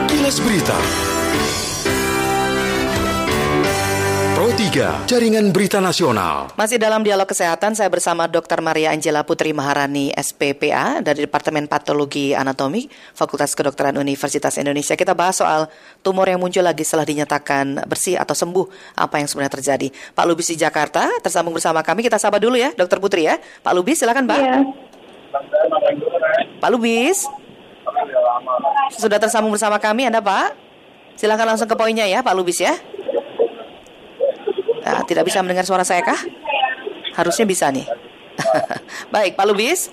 Kilas 0.10 0.38
Berita 0.42 0.80
3, 4.76 5.08
Jaringan 5.08 5.56
Berita 5.56 5.80
Nasional. 5.80 6.52
Masih 6.60 6.76
dalam 6.76 7.00
dialog 7.00 7.24
kesehatan, 7.24 7.80
saya 7.80 7.88
bersama 7.88 8.28
Dr. 8.28 8.60
Maria 8.60 8.92
Angela 8.92 9.24
Putri 9.24 9.56
Maharani, 9.56 10.12
SPPA, 10.12 11.00
dari 11.00 11.24
Departemen 11.24 11.64
Patologi 11.64 12.36
Anatomi, 12.36 12.84
Fakultas 13.16 13.56
Kedokteran 13.56 13.96
Universitas 13.96 14.60
Indonesia. 14.60 15.00
Kita 15.00 15.16
bahas 15.16 15.40
soal 15.40 15.72
tumor 16.04 16.28
yang 16.28 16.44
muncul 16.44 16.60
lagi 16.60 16.84
setelah 16.84 17.08
dinyatakan 17.08 17.88
bersih 17.88 18.20
atau 18.20 18.36
sembuh, 18.36 19.00
apa 19.00 19.16
yang 19.24 19.32
sebenarnya 19.32 19.56
terjadi. 19.56 19.88
Pak 20.12 20.26
Lubis 20.28 20.52
di 20.52 20.60
Jakarta, 20.60 21.08
tersambung 21.24 21.56
bersama 21.56 21.80
kami, 21.80 22.04
kita 22.04 22.20
sahabat 22.20 22.44
dulu 22.44 22.60
ya, 22.60 22.76
Dr. 22.76 23.00
Putri 23.00 23.32
ya. 23.32 23.40
Pak 23.40 23.72
Lubis, 23.72 24.04
silakan 24.04 24.28
Pak. 24.28 24.40
Iya. 24.44 24.60
Pak 26.60 26.70
Lubis. 26.76 27.24
Sudah 29.00 29.24
tersambung 29.24 29.56
bersama 29.56 29.80
kami, 29.80 30.12
Anda 30.12 30.20
Pak. 30.20 30.52
Silakan 31.16 31.56
langsung 31.56 31.72
ke 31.72 31.80
poinnya 31.80 32.04
ya, 32.04 32.20
Pak 32.20 32.36
Lubis 32.36 32.60
ya. 32.60 32.76
Nah, 34.86 35.02
tidak 35.10 35.26
bisa 35.26 35.42
mendengar 35.42 35.66
suara 35.66 35.82
saya 35.82 36.06
kah? 36.06 36.22
Harusnya 37.18 37.50
bisa 37.50 37.74
nih. 37.74 37.90
Baik, 39.14 39.34
Pak 39.34 39.46
Lubis. 39.50 39.90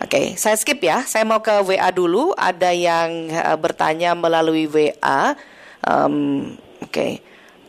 Oke, 0.00 0.08
okay, 0.08 0.26
saya 0.40 0.56
skip 0.56 0.80
ya. 0.80 1.04
Saya 1.04 1.28
mau 1.28 1.44
ke 1.44 1.52
WA 1.62 1.92
dulu. 1.92 2.32
Ada 2.32 2.72
yang 2.72 3.28
uh, 3.28 3.58
bertanya 3.60 4.16
melalui 4.16 4.64
WA. 4.64 5.36
Um, 5.84 6.56
Oke, 6.82 6.90
okay. 6.90 7.12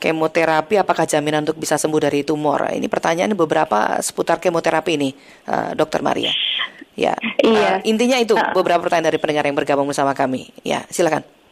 kemoterapi 0.01 0.81
apakah 0.81 1.05
jaminan 1.05 1.45
untuk 1.45 1.61
bisa 1.61 1.77
sembuh 1.77 2.01
dari 2.01 2.25
tumor? 2.25 2.71
Ini 2.71 2.87
pertanyaan 2.89 3.37
beberapa 3.37 4.01
seputar 4.01 4.41
kemoterapi 4.41 4.91
ini, 4.97 5.13
uh, 5.45 5.77
Dokter 5.77 6.01
Maria. 6.01 6.33
Ya, 6.97 7.13
iya. 7.41 7.77
Uh, 7.77 7.89
intinya 7.89 8.17
itu 8.17 8.33
beberapa 8.57 8.81
pertanyaan 8.81 9.13
dari 9.13 9.19
pendengar 9.21 9.45
yang 9.45 9.57
bergabung 9.57 9.85
bersama 9.85 10.17
kami. 10.17 10.49
Ya, 10.65 10.85
silakan. 10.89 11.42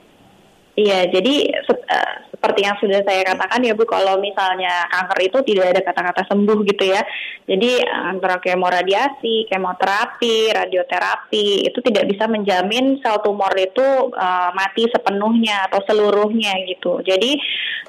Iya, 0.81 1.13
jadi 1.13 1.35
uh, 1.69 2.13
seperti 2.33 2.65
yang 2.65 2.73
sudah 2.81 3.05
saya 3.05 3.21
katakan 3.21 3.61
ya 3.61 3.77
Bu, 3.77 3.85
kalau 3.85 4.17
misalnya 4.17 4.89
kanker 4.89 5.19
itu 5.29 5.38
tidak 5.53 5.77
ada 5.77 5.81
kata-kata 5.85 6.25
sembuh 6.25 6.57
gitu 6.65 6.89
ya. 6.89 7.05
Jadi 7.45 7.85
antara 7.85 8.41
kemoradiasi, 8.41 9.45
kemoterapi, 9.45 10.50
radioterapi 10.50 11.69
itu 11.69 11.79
tidak 11.85 12.09
bisa 12.09 12.25
menjamin 12.25 12.97
sel 13.05 13.21
tumor 13.21 13.53
itu 13.53 13.85
uh, 14.09 14.50
mati 14.57 14.89
sepenuhnya 14.89 15.69
atau 15.69 15.85
seluruhnya 15.85 16.57
gitu. 16.65 17.05
Jadi 17.05 17.38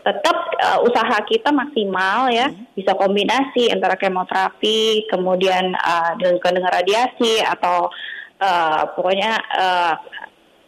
tetap 0.04 0.36
uh, 0.60 0.84
usaha 0.84 1.16
kita 1.24 1.48
maksimal 1.48 2.28
ya, 2.28 2.52
bisa 2.76 2.92
kombinasi 2.92 3.72
antara 3.72 3.96
kemoterapi, 3.96 5.08
kemudian 5.08 5.72
uh, 5.80 6.12
dengan 6.20 6.68
radiasi 6.68 7.40
atau 7.40 7.88
uh, 8.36 8.82
pokoknya 8.92 9.32
uh, 9.56 9.94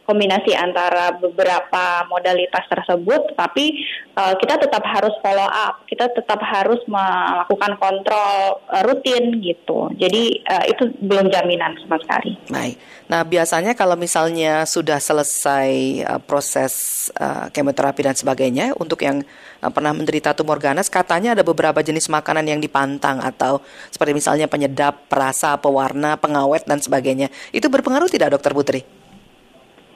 kombinasi 0.05 0.53
antara 0.53 1.17
beberapa 1.17 2.05
modalitas 2.13 2.65
tersebut, 2.69 3.33
tapi 3.37 3.85
uh, 4.17 4.37
kita 4.37 4.61
tetap 4.61 4.85
harus 4.85 5.13
follow 5.25 5.49
up, 5.49 5.81
kita 5.89 6.13
tetap 6.13 6.41
harus 6.45 6.81
melakukan 6.85 7.73
kontrol 7.81 8.61
uh, 8.69 8.83
rutin 8.85 9.41
gitu. 9.41 9.89
Jadi 9.97 10.45
uh, 10.45 10.65
itu 10.69 10.93
belum 11.01 11.33
jaminan 11.33 11.77
sama 11.85 11.97
sekali. 12.05 12.37
Baik. 12.53 12.77
Nah 13.09 13.25
biasanya 13.25 13.73
kalau 13.73 13.97
misalnya 13.97 14.69
sudah 14.69 15.01
selesai 15.01 15.73
uh, 16.05 16.21
proses 16.21 17.09
uh, 17.17 17.49
kemoterapi 17.49 18.05
dan 18.05 18.17
sebagainya, 18.17 18.77
untuk 18.77 19.01
yang 19.05 19.25
uh, 19.65 19.73
pernah 19.73 19.97
menderita 19.97 20.37
tumor 20.37 20.61
ganas, 20.61 20.93
katanya 20.93 21.33
ada 21.33 21.45
beberapa 21.45 21.81
jenis 21.81 22.13
makanan 22.13 22.45
yang 22.45 22.61
dipantang 22.61 23.25
atau 23.25 23.65
seperti 23.89 24.13
misalnya 24.13 24.47
penyedap, 24.53 25.09
perasa, 25.09 25.57
pewarna, 25.57 26.21
pengawet 26.21 26.69
dan 26.69 26.77
sebagainya. 26.81 27.33
Itu 27.57 27.73
berpengaruh 27.73 28.13
tidak, 28.13 28.37
Dokter 28.37 28.53
Putri? 28.53 29.04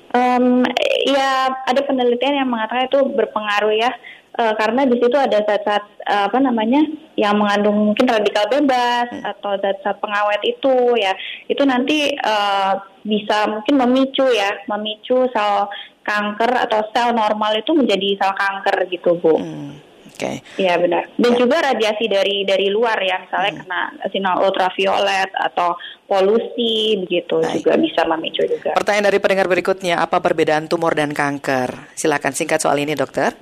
Um, 0.09 0.65
ya 1.05 1.53
ada 1.69 1.85
penelitian 1.85 2.41
yang 2.41 2.49
mengatakan 2.49 2.88
itu 2.88 3.00
berpengaruh 3.12 3.77
ya 3.77 3.93
uh, 4.38 4.55
karena 4.57 4.87
di 4.87 4.97
situ 4.97 5.17
ada 5.19 5.43
zat-zat 5.45 5.85
uh, 6.07 6.31
apa 6.31 6.38
namanya 6.38 6.81
yang 7.19 7.37
mengandung 7.37 7.93
mungkin 7.93 8.07
radikal 8.07 8.47
bebas 8.49 9.11
hmm. 9.11 9.25
atau 9.27 9.59
zat-zat 9.59 9.99
pengawet 9.99 10.41
itu 10.47 10.97
ya 10.97 11.12
itu 11.50 11.62
nanti 11.67 12.15
uh, 12.25 12.79
bisa 13.03 13.50
mungkin 13.50 13.75
memicu 13.85 14.25
ya 14.33 14.62
memicu 14.71 15.27
sel 15.35 15.69
kanker 16.07 16.57
atau 16.57 16.88
sel 16.95 17.12
normal 17.12 17.61
itu 17.61 17.77
menjadi 17.77 18.17
sel 18.17 18.33
kanker 18.33 18.88
gitu 18.88 19.19
bu. 19.21 19.37
Hmm. 19.37 19.88
Oke. 20.09 20.17
Okay. 20.17 20.37
Iya 20.57 20.81
benar. 20.81 21.03
Dan 21.15 21.33
ya. 21.37 21.38
juga 21.38 21.57
radiasi 21.61 22.05
dari 22.09 22.43
dari 22.49 22.73
luar 22.73 22.97
ya, 23.05 23.21
misalnya 23.21 23.53
hmm. 23.53 23.61
kena 23.65 23.83
sinar 24.09 24.37
ultraviolet 24.41 25.31
atau 25.37 25.77
polusi 26.09 26.97
begitu 27.05 27.45
Baik. 27.45 27.61
juga 27.61 27.73
bisa 27.77 28.00
memicu 28.09 28.43
juga. 28.49 28.73
Pertanyaan 28.73 29.12
dari 29.12 29.19
pendengar 29.21 29.47
berikutnya, 29.53 30.00
apa 30.00 30.25
perbedaan 30.25 30.67
tumor 30.67 30.97
dan 30.97 31.12
kanker? 31.12 31.93
Silakan 31.93 32.33
singkat 32.33 32.65
soal 32.65 32.81
ini, 32.81 32.97
dokter. 32.97 33.37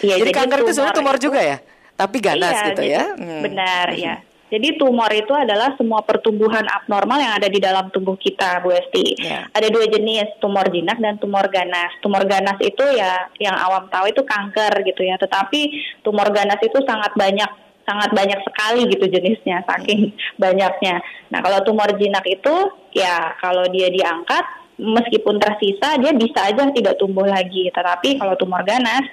Iya, 0.00 0.16
jadi, 0.20 0.32
jadi 0.32 0.32
kanker 0.32 0.58
itu 0.64 0.72
sebenarnya 0.72 0.96
tumor 0.96 1.16
itu, 1.20 1.24
juga 1.28 1.40
ya, 1.44 1.56
tapi 1.94 2.16
ganas 2.24 2.56
iya, 2.56 2.66
gitu 2.72 2.82
ya. 2.88 3.04
Hmm. 3.12 3.42
Benar 3.44 3.86
ya. 3.92 4.14
Jadi 4.52 4.76
tumor 4.76 5.08
itu 5.16 5.32
adalah 5.32 5.72
semua 5.80 6.04
pertumbuhan 6.04 6.68
abnormal 6.68 7.16
yang 7.16 7.32
ada 7.40 7.48
di 7.48 7.56
dalam 7.56 7.88
tubuh 7.88 8.20
kita, 8.20 8.60
Bu 8.60 8.68
Esti. 8.68 9.16
Yeah. 9.16 9.48
Ada 9.56 9.72
dua 9.72 9.88
jenis, 9.88 10.36
tumor 10.44 10.68
jinak 10.68 11.00
dan 11.00 11.16
tumor 11.16 11.48
ganas. 11.48 11.88
Tumor 12.04 12.28
ganas 12.28 12.60
itu 12.60 12.84
ya 12.92 13.32
yang 13.40 13.56
awam 13.56 13.88
tahu 13.88 14.12
itu 14.12 14.20
kanker 14.20 14.84
gitu 14.84 15.08
ya. 15.08 15.16
Tetapi 15.16 15.60
tumor 16.04 16.28
ganas 16.36 16.60
itu 16.60 16.76
sangat 16.84 17.16
banyak 17.16 17.48
sangat 17.82 18.14
banyak 18.14 18.38
sekali 18.44 18.86
gitu 18.92 19.08
jenisnya 19.08 19.64
saking 19.64 20.12
banyaknya. 20.36 21.00
Nah, 21.32 21.40
kalau 21.40 21.64
tumor 21.64 21.88
jinak 21.96 22.22
itu 22.28 22.54
ya 22.92 23.32
kalau 23.40 23.64
dia 23.72 23.88
diangkat 23.88 24.44
meskipun 24.76 25.36
tersisa 25.38 25.96
dia 25.96 26.12
bisa 26.12 26.44
aja 26.44 26.68
tidak 26.76 27.00
tumbuh 27.00 27.24
lagi. 27.24 27.72
Tetapi 27.72 28.20
kalau 28.20 28.36
tumor 28.36 28.60
ganas 28.68 29.08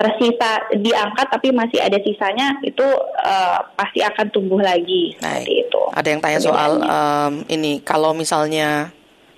tersisa 0.00 0.64
diangkat 0.80 1.28
tapi 1.28 1.52
masih 1.52 1.76
ada 1.76 2.00
sisanya 2.00 2.56
itu 2.64 2.82
uh, 3.20 3.60
pasti 3.76 4.00
akan 4.00 4.32
tumbuh 4.32 4.56
lagi 4.56 5.12
Baik. 5.20 5.44
seperti 5.44 5.52
itu. 5.68 5.82
Ada 5.92 6.08
yang 6.08 6.20
tanya 6.24 6.40
soal 6.40 6.72
um, 6.80 7.32
ini 7.52 7.84
kalau 7.84 8.16
misalnya 8.16 8.88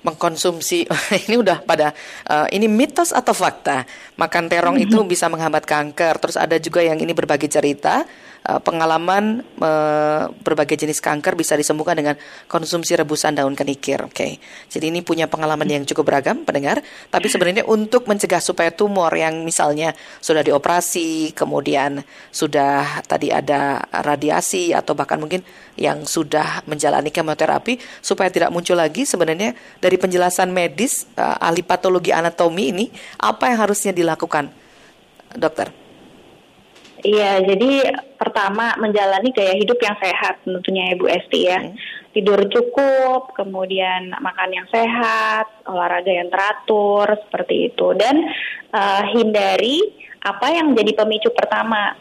mengkonsumsi 0.07 0.87
ini 1.27 1.35
udah 1.35 1.67
pada 1.67 1.91
uh, 2.31 2.47
ini 2.51 2.71
mitos 2.71 3.11
atau 3.11 3.35
fakta 3.35 3.87
makan 4.19 4.47
terong 4.47 4.79
itu 4.85 4.99
bisa 5.03 5.27
menghambat 5.27 5.67
kanker 5.67 6.19
terus 6.23 6.39
ada 6.39 6.59
juga 6.63 6.83
yang 6.83 6.99
ini 6.99 7.11
berbagi 7.11 7.51
cerita 7.51 8.07
pengalaman 8.43 9.47
uh, 9.63 10.27
berbagai 10.43 10.75
jenis 10.75 10.99
kanker 10.99 11.39
bisa 11.39 11.55
disembuhkan 11.55 11.95
dengan 11.95 12.19
konsumsi 12.51 12.99
rebusan 12.99 13.39
daun 13.39 13.55
kenikir 13.55 14.03
oke 14.03 14.19
okay. 14.19 14.43
jadi 14.67 14.91
ini 14.91 15.07
punya 15.07 15.31
pengalaman 15.31 15.67
yang 15.71 15.87
cukup 15.87 16.11
beragam 16.11 16.43
pendengar 16.43 16.83
tapi 17.07 17.31
sebenarnya 17.31 17.63
untuk 17.71 18.11
mencegah 18.11 18.43
supaya 18.43 18.75
tumor 18.75 19.15
yang 19.15 19.47
misalnya 19.47 19.95
sudah 20.19 20.43
dioperasi 20.43 21.39
kemudian 21.39 22.03
sudah 22.35 23.07
tadi 23.07 23.31
ada 23.31 23.79
radiasi 24.03 24.75
atau 24.75 24.99
bahkan 24.99 25.23
mungkin 25.23 25.47
yang 25.79 26.03
sudah 26.03 26.67
menjalani 26.67 27.15
kemoterapi 27.15 27.79
supaya 28.03 28.29
tidak 28.29 28.51
muncul 28.51 28.75
lagi 28.75 29.07
sebenarnya 29.07 29.55
dari 29.79 29.97
penjelasan 29.97 30.51
medis 30.51 31.07
uh, 31.15 31.39
ahli 31.39 31.63
patologi 31.63 32.11
anatomi 32.11 32.75
ini 32.75 32.87
apa 33.23 33.55
yang 33.55 33.59
harusnya 33.63 33.95
dilakukan 33.95 34.51
dokter? 35.39 35.82
Iya, 37.03 37.43
jadi 37.43 37.99
pertama 38.15 38.79
menjalani 38.79 39.35
gaya 39.35 39.59
hidup 39.59 39.75
yang 39.83 39.99
sehat 39.99 40.39
tentunya 40.47 40.95
Ibu 40.95 41.11
Esti 41.11 41.41
ya. 41.51 41.59
Hmm. 41.59 41.75
Tidur 42.15 42.47
cukup, 42.47 43.35
kemudian 43.35 44.15
makan 44.23 44.51
yang 44.55 44.69
sehat, 44.71 45.51
olahraga 45.67 46.13
yang 46.13 46.31
teratur 46.31 47.11
seperti 47.27 47.73
itu 47.73 47.97
dan 47.99 48.23
uh, 48.71 49.03
hindari 49.11 49.81
apa 50.23 50.55
yang 50.55 50.77
jadi 50.79 50.93
pemicu 50.95 51.35
pertama 51.35 51.99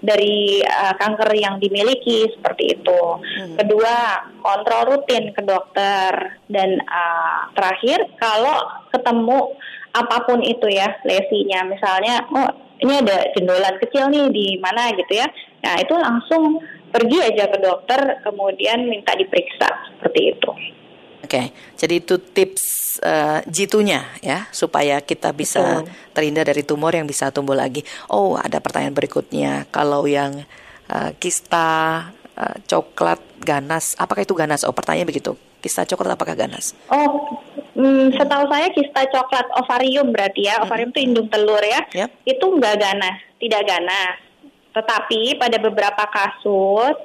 dari 0.00 0.64
uh, 0.64 0.94
kanker 0.96 1.28
yang 1.36 1.60
dimiliki 1.60 2.24
seperti 2.32 2.80
itu. 2.80 3.02
Hmm. 3.20 3.56
Kedua, 3.60 4.24
kontrol 4.40 4.96
rutin 4.96 5.36
ke 5.36 5.44
dokter 5.44 6.40
dan 6.48 6.80
uh, 6.80 7.52
terakhir 7.52 8.08
kalau 8.16 8.88
ketemu 8.88 9.52
apa 9.92 10.16
pun 10.24 10.40
itu 10.40 10.66
ya 10.72 10.96
lesinya, 11.04 11.68
misalnya 11.68 12.24
oh 12.32 12.63
ini 12.82 12.92
ada 12.98 13.30
jendolan 13.36 13.76
kecil 13.78 14.10
nih 14.10 14.26
di 14.32 14.46
mana 14.58 14.90
gitu 14.94 15.12
ya. 15.14 15.26
Nah, 15.62 15.74
itu 15.78 15.94
langsung 15.94 16.58
pergi 16.94 17.18
aja 17.22 17.50
ke 17.50 17.58
dokter 17.58 18.22
kemudian 18.22 18.86
minta 18.86 19.14
diperiksa 19.18 19.68
seperti 19.94 20.20
itu. 20.34 20.50
Oke, 21.24 21.56
jadi 21.80 21.94
itu 22.04 22.20
tips 22.20 23.00
uh, 23.00 23.40
jitunya 23.48 24.04
ya 24.20 24.44
supaya 24.52 25.00
kita 25.00 25.32
bisa 25.32 25.80
Betul. 25.80 26.12
terhindar 26.12 26.44
dari 26.44 26.62
tumor 26.62 26.92
yang 26.92 27.08
bisa 27.08 27.32
tumbuh 27.32 27.56
lagi. 27.56 27.80
Oh, 28.12 28.36
ada 28.36 28.60
pertanyaan 28.60 28.92
berikutnya. 28.92 29.64
Kalau 29.72 30.04
yang 30.04 30.44
uh, 30.92 31.10
kista 31.16 32.12
uh, 32.36 32.56
coklat 32.68 33.18
ganas, 33.40 33.96
apakah 33.96 34.22
itu 34.28 34.36
ganas? 34.36 34.68
Oh, 34.68 34.76
pertanyaan 34.76 35.08
begitu. 35.08 35.32
Kista 35.64 35.88
coklat 35.88 36.12
apakah 36.12 36.36
ganas? 36.36 36.76
Oh, 36.92 37.40
hmm, 37.74 38.14
setahu 38.16 38.44
saya 38.48 38.70
kista 38.72 39.02
coklat 39.10 39.46
ovarium 39.58 40.10
berarti 40.14 40.46
ya. 40.48 40.62
Ovarium 40.62 40.90
itu 40.94 41.00
indung 41.02 41.28
telur 41.28 41.60
ya. 41.60 41.82
Yep. 41.92 42.10
Itu 42.26 42.44
enggak 42.54 42.80
ganas, 42.80 43.18
tidak 43.42 43.62
ganas. 43.66 44.16
Tetapi 44.74 45.38
pada 45.38 45.56
beberapa 45.62 46.04
kasus 46.10 46.96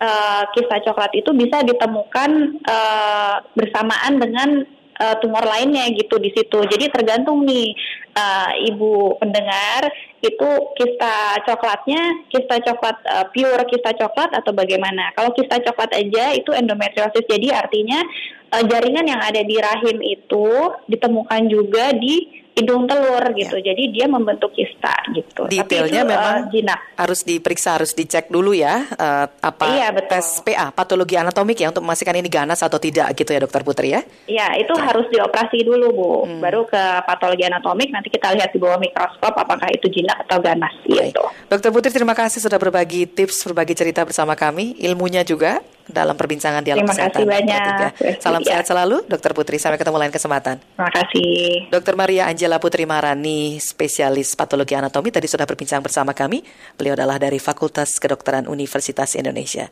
uh, 0.00 0.42
kista 0.56 0.80
coklat 0.84 1.12
itu 1.12 1.30
bisa 1.36 1.60
ditemukan 1.60 2.30
uh, 2.64 3.36
bersamaan 3.52 4.16
dengan 4.16 4.64
uh, 5.00 5.14
tumor 5.20 5.44
lainnya 5.44 5.88
gitu 5.92 6.16
di 6.16 6.32
situ. 6.32 6.58
Jadi 6.64 6.88
tergantung 6.92 7.44
nih 7.44 7.76
uh, 8.16 8.50
ibu 8.68 9.16
pendengar 9.20 9.88
itu 10.20 10.50
kista 10.76 11.40
coklatnya 11.48 12.28
kista 12.28 12.60
coklat 12.60 12.96
uh, 13.08 13.26
pure 13.32 13.64
kista 13.72 13.96
coklat 13.96 14.30
atau 14.36 14.52
bagaimana? 14.52 15.16
Kalau 15.16 15.32
kista 15.32 15.56
coklat 15.64 15.96
aja 15.96 16.36
itu 16.36 16.52
endometriosis. 16.52 17.24
Jadi 17.24 17.48
artinya 17.48 18.04
uh, 18.52 18.64
jaringan 18.68 19.08
yang 19.08 19.20
ada 19.20 19.40
di 19.40 19.56
rahim 19.56 19.98
itu 20.04 20.76
ditemukan 20.92 21.42
juga 21.48 21.96
di 21.96 22.40
hidung 22.50 22.84
telur 22.84 23.22
gitu. 23.38 23.56
Ya. 23.60 23.72
Jadi 23.72 23.82
dia 23.94 24.06
membentuk 24.10 24.50
kista 24.52 24.92
gitu. 25.14 25.46
Detailnya 25.46 26.02
itu, 26.02 26.10
memang 26.10 26.36
uh, 26.36 26.48
jinak. 26.50 26.80
harus 26.98 27.20
diperiksa, 27.22 27.78
harus 27.78 27.94
dicek 27.94 28.28
dulu 28.28 28.52
ya 28.52 28.84
uh, 28.84 29.26
apa 29.30 29.64
iya, 29.70 29.88
betul. 29.94 30.10
tes 30.18 30.26
PA, 30.42 30.74
patologi 30.74 31.14
anatomik 31.16 31.56
ya 31.56 31.70
untuk 31.70 31.86
memastikan 31.86 32.16
ini 32.18 32.28
ganas 32.28 32.60
atau 32.60 32.76
tidak 32.76 33.14
gitu 33.14 33.30
ya 33.30 33.40
Dokter 33.46 33.62
Putri 33.62 33.94
ya. 33.94 34.00
Iya, 34.26 34.60
itu 34.60 34.74
okay. 34.74 34.84
harus 34.84 35.06
dioperasi 35.08 35.58
dulu 35.62 35.86
Bu. 35.94 36.10
Hmm. 36.26 36.40
Baru 36.42 36.66
ke 36.66 36.82
patologi 37.06 37.46
anatomik 37.46 37.88
nanti 37.94 38.10
kita 38.10 38.34
lihat 38.34 38.50
di 38.50 38.58
bawah 38.58 38.78
mikroskop 38.82 39.32
apakah 39.32 39.70
itu 39.70 39.86
jinak 39.88 40.09
atau 40.14 40.38
ganas 40.42 40.74
gitu. 40.86 41.22
Dokter 41.46 41.70
Putri 41.70 41.90
terima 41.90 42.14
kasih 42.14 42.42
sudah 42.42 42.58
berbagi 42.58 43.06
tips, 43.06 43.46
berbagi 43.46 43.74
cerita 43.74 44.02
bersama 44.06 44.34
kami, 44.38 44.78
ilmunya 44.82 45.22
juga 45.22 45.62
dalam 45.90 46.14
perbincangan 46.14 46.62
dialog 46.62 46.86
Terima 46.86 46.94
kesehatan. 46.94 47.18
Terima 47.20 47.34
kasih 47.34 47.46
banyak. 47.50 48.22
Salam 48.22 48.42
ya. 48.46 48.48
sehat 48.54 48.64
selalu, 48.70 48.96
Dokter 49.10 49.34
Putri. 49.34 49.58
Sampai 49.58 49.76
ketemu 49.76 49.98
lain 49.98 50.12
kesempatan. 50.14 50.56
Terima 50.62 50.92
kasih. 50.94 51.68
Dokter 51.68 51.94
Maria 51.98 52.30
Angela 52.30 52.62
Putri 52.62 52.86
Marani, 52.86 53.58
spesialis 53.58 54.38
patologi 54.38 54.78
anatomi, 54.78 55.10
tadi 55.10 55.26
sudah 55.26 55.44
berbincang 55.44 55.82
bersama 55.82 56.14
kami. 56.14 56.46
Beliau 56.78 56.94
adalah 56.94 57.18
dari 57.18 57.42
Fakultas 57.42 57.98
Kedokteran 57.98 58.46
Universitas 58.46 59.18
Indonesia. 59.18 59.68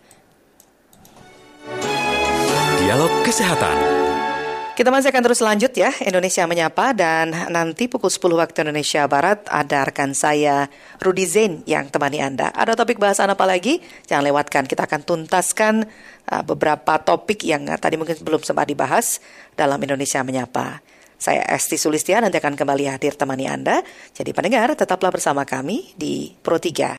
Dialog 2.82 3.12
Kesehatan. 3.22 3.97
Kita 4.78 4.94
masih 4.94 5.10
akan 5.10 5.26
terus 5.26 5.42
lanjut 5.42 5.74
ya, 5.74 5.90
Indonesia 6.06 6.46
Menyapa 6.46 6.94
dan 6.94 7.34
nanti 7.50 7.90
pukul 7.90 8.14
10 8.14 8.38
waktu 8.38 8.62
Indonesia 8.62 9.10
Barat 9.10 9.42
ada 9.50 9.82
rekan 9.82 10.14
saya 10.14 10.70
Rudi 11.02 11.26
Zain 11.26 11.66
yang 11.66 11.90
temani 11.90 12.22
Anda. 12.22 12.54
Ada 12.54 12.78
topik 12.78 13.02
bahasan 13.02 13.26
apa 13.26 13.42
lagi? 13.42 13.82
Jangan 14.06 14.30
lewatkan, 14.30 14.70
kita 14.70 14.86
akan 14.86 15.02
tuntaskan 15.02 15.82
uh, 16.30 16.46
beberapa 16.46 16.94
topik 17.02 17.42
yang 17.42 17.66
uh, 17.66 17.74
tadi 17.74 17.98
mungkin 17.98 18.22
belum 18.22 18.46
sempat 18.46 18.70
dibahas 18.70 19.18
dalam 19.58 19.82
Indonesia 19.82 20.22
Menyapa. 20.22 20.78
Saya 21.18 21.42
Esti 21.50 21.74
Sulistia 21.74 22.22
nanti 22.22 22.38
akan 22.38 22.54
kembali 22.54 22.86
hadir 22.86 23.18
temani 23.18 23.50
Anda. 23.50 23.82
Jadi 24.14 24.30
pendengar 24.30 24.78
tetaplah 24.78 25.10
bersama 25.10 25.42
kami 25.42 25.90
di 25.98 26.30
Pro 26.38 26.62
3. 26.62 26.94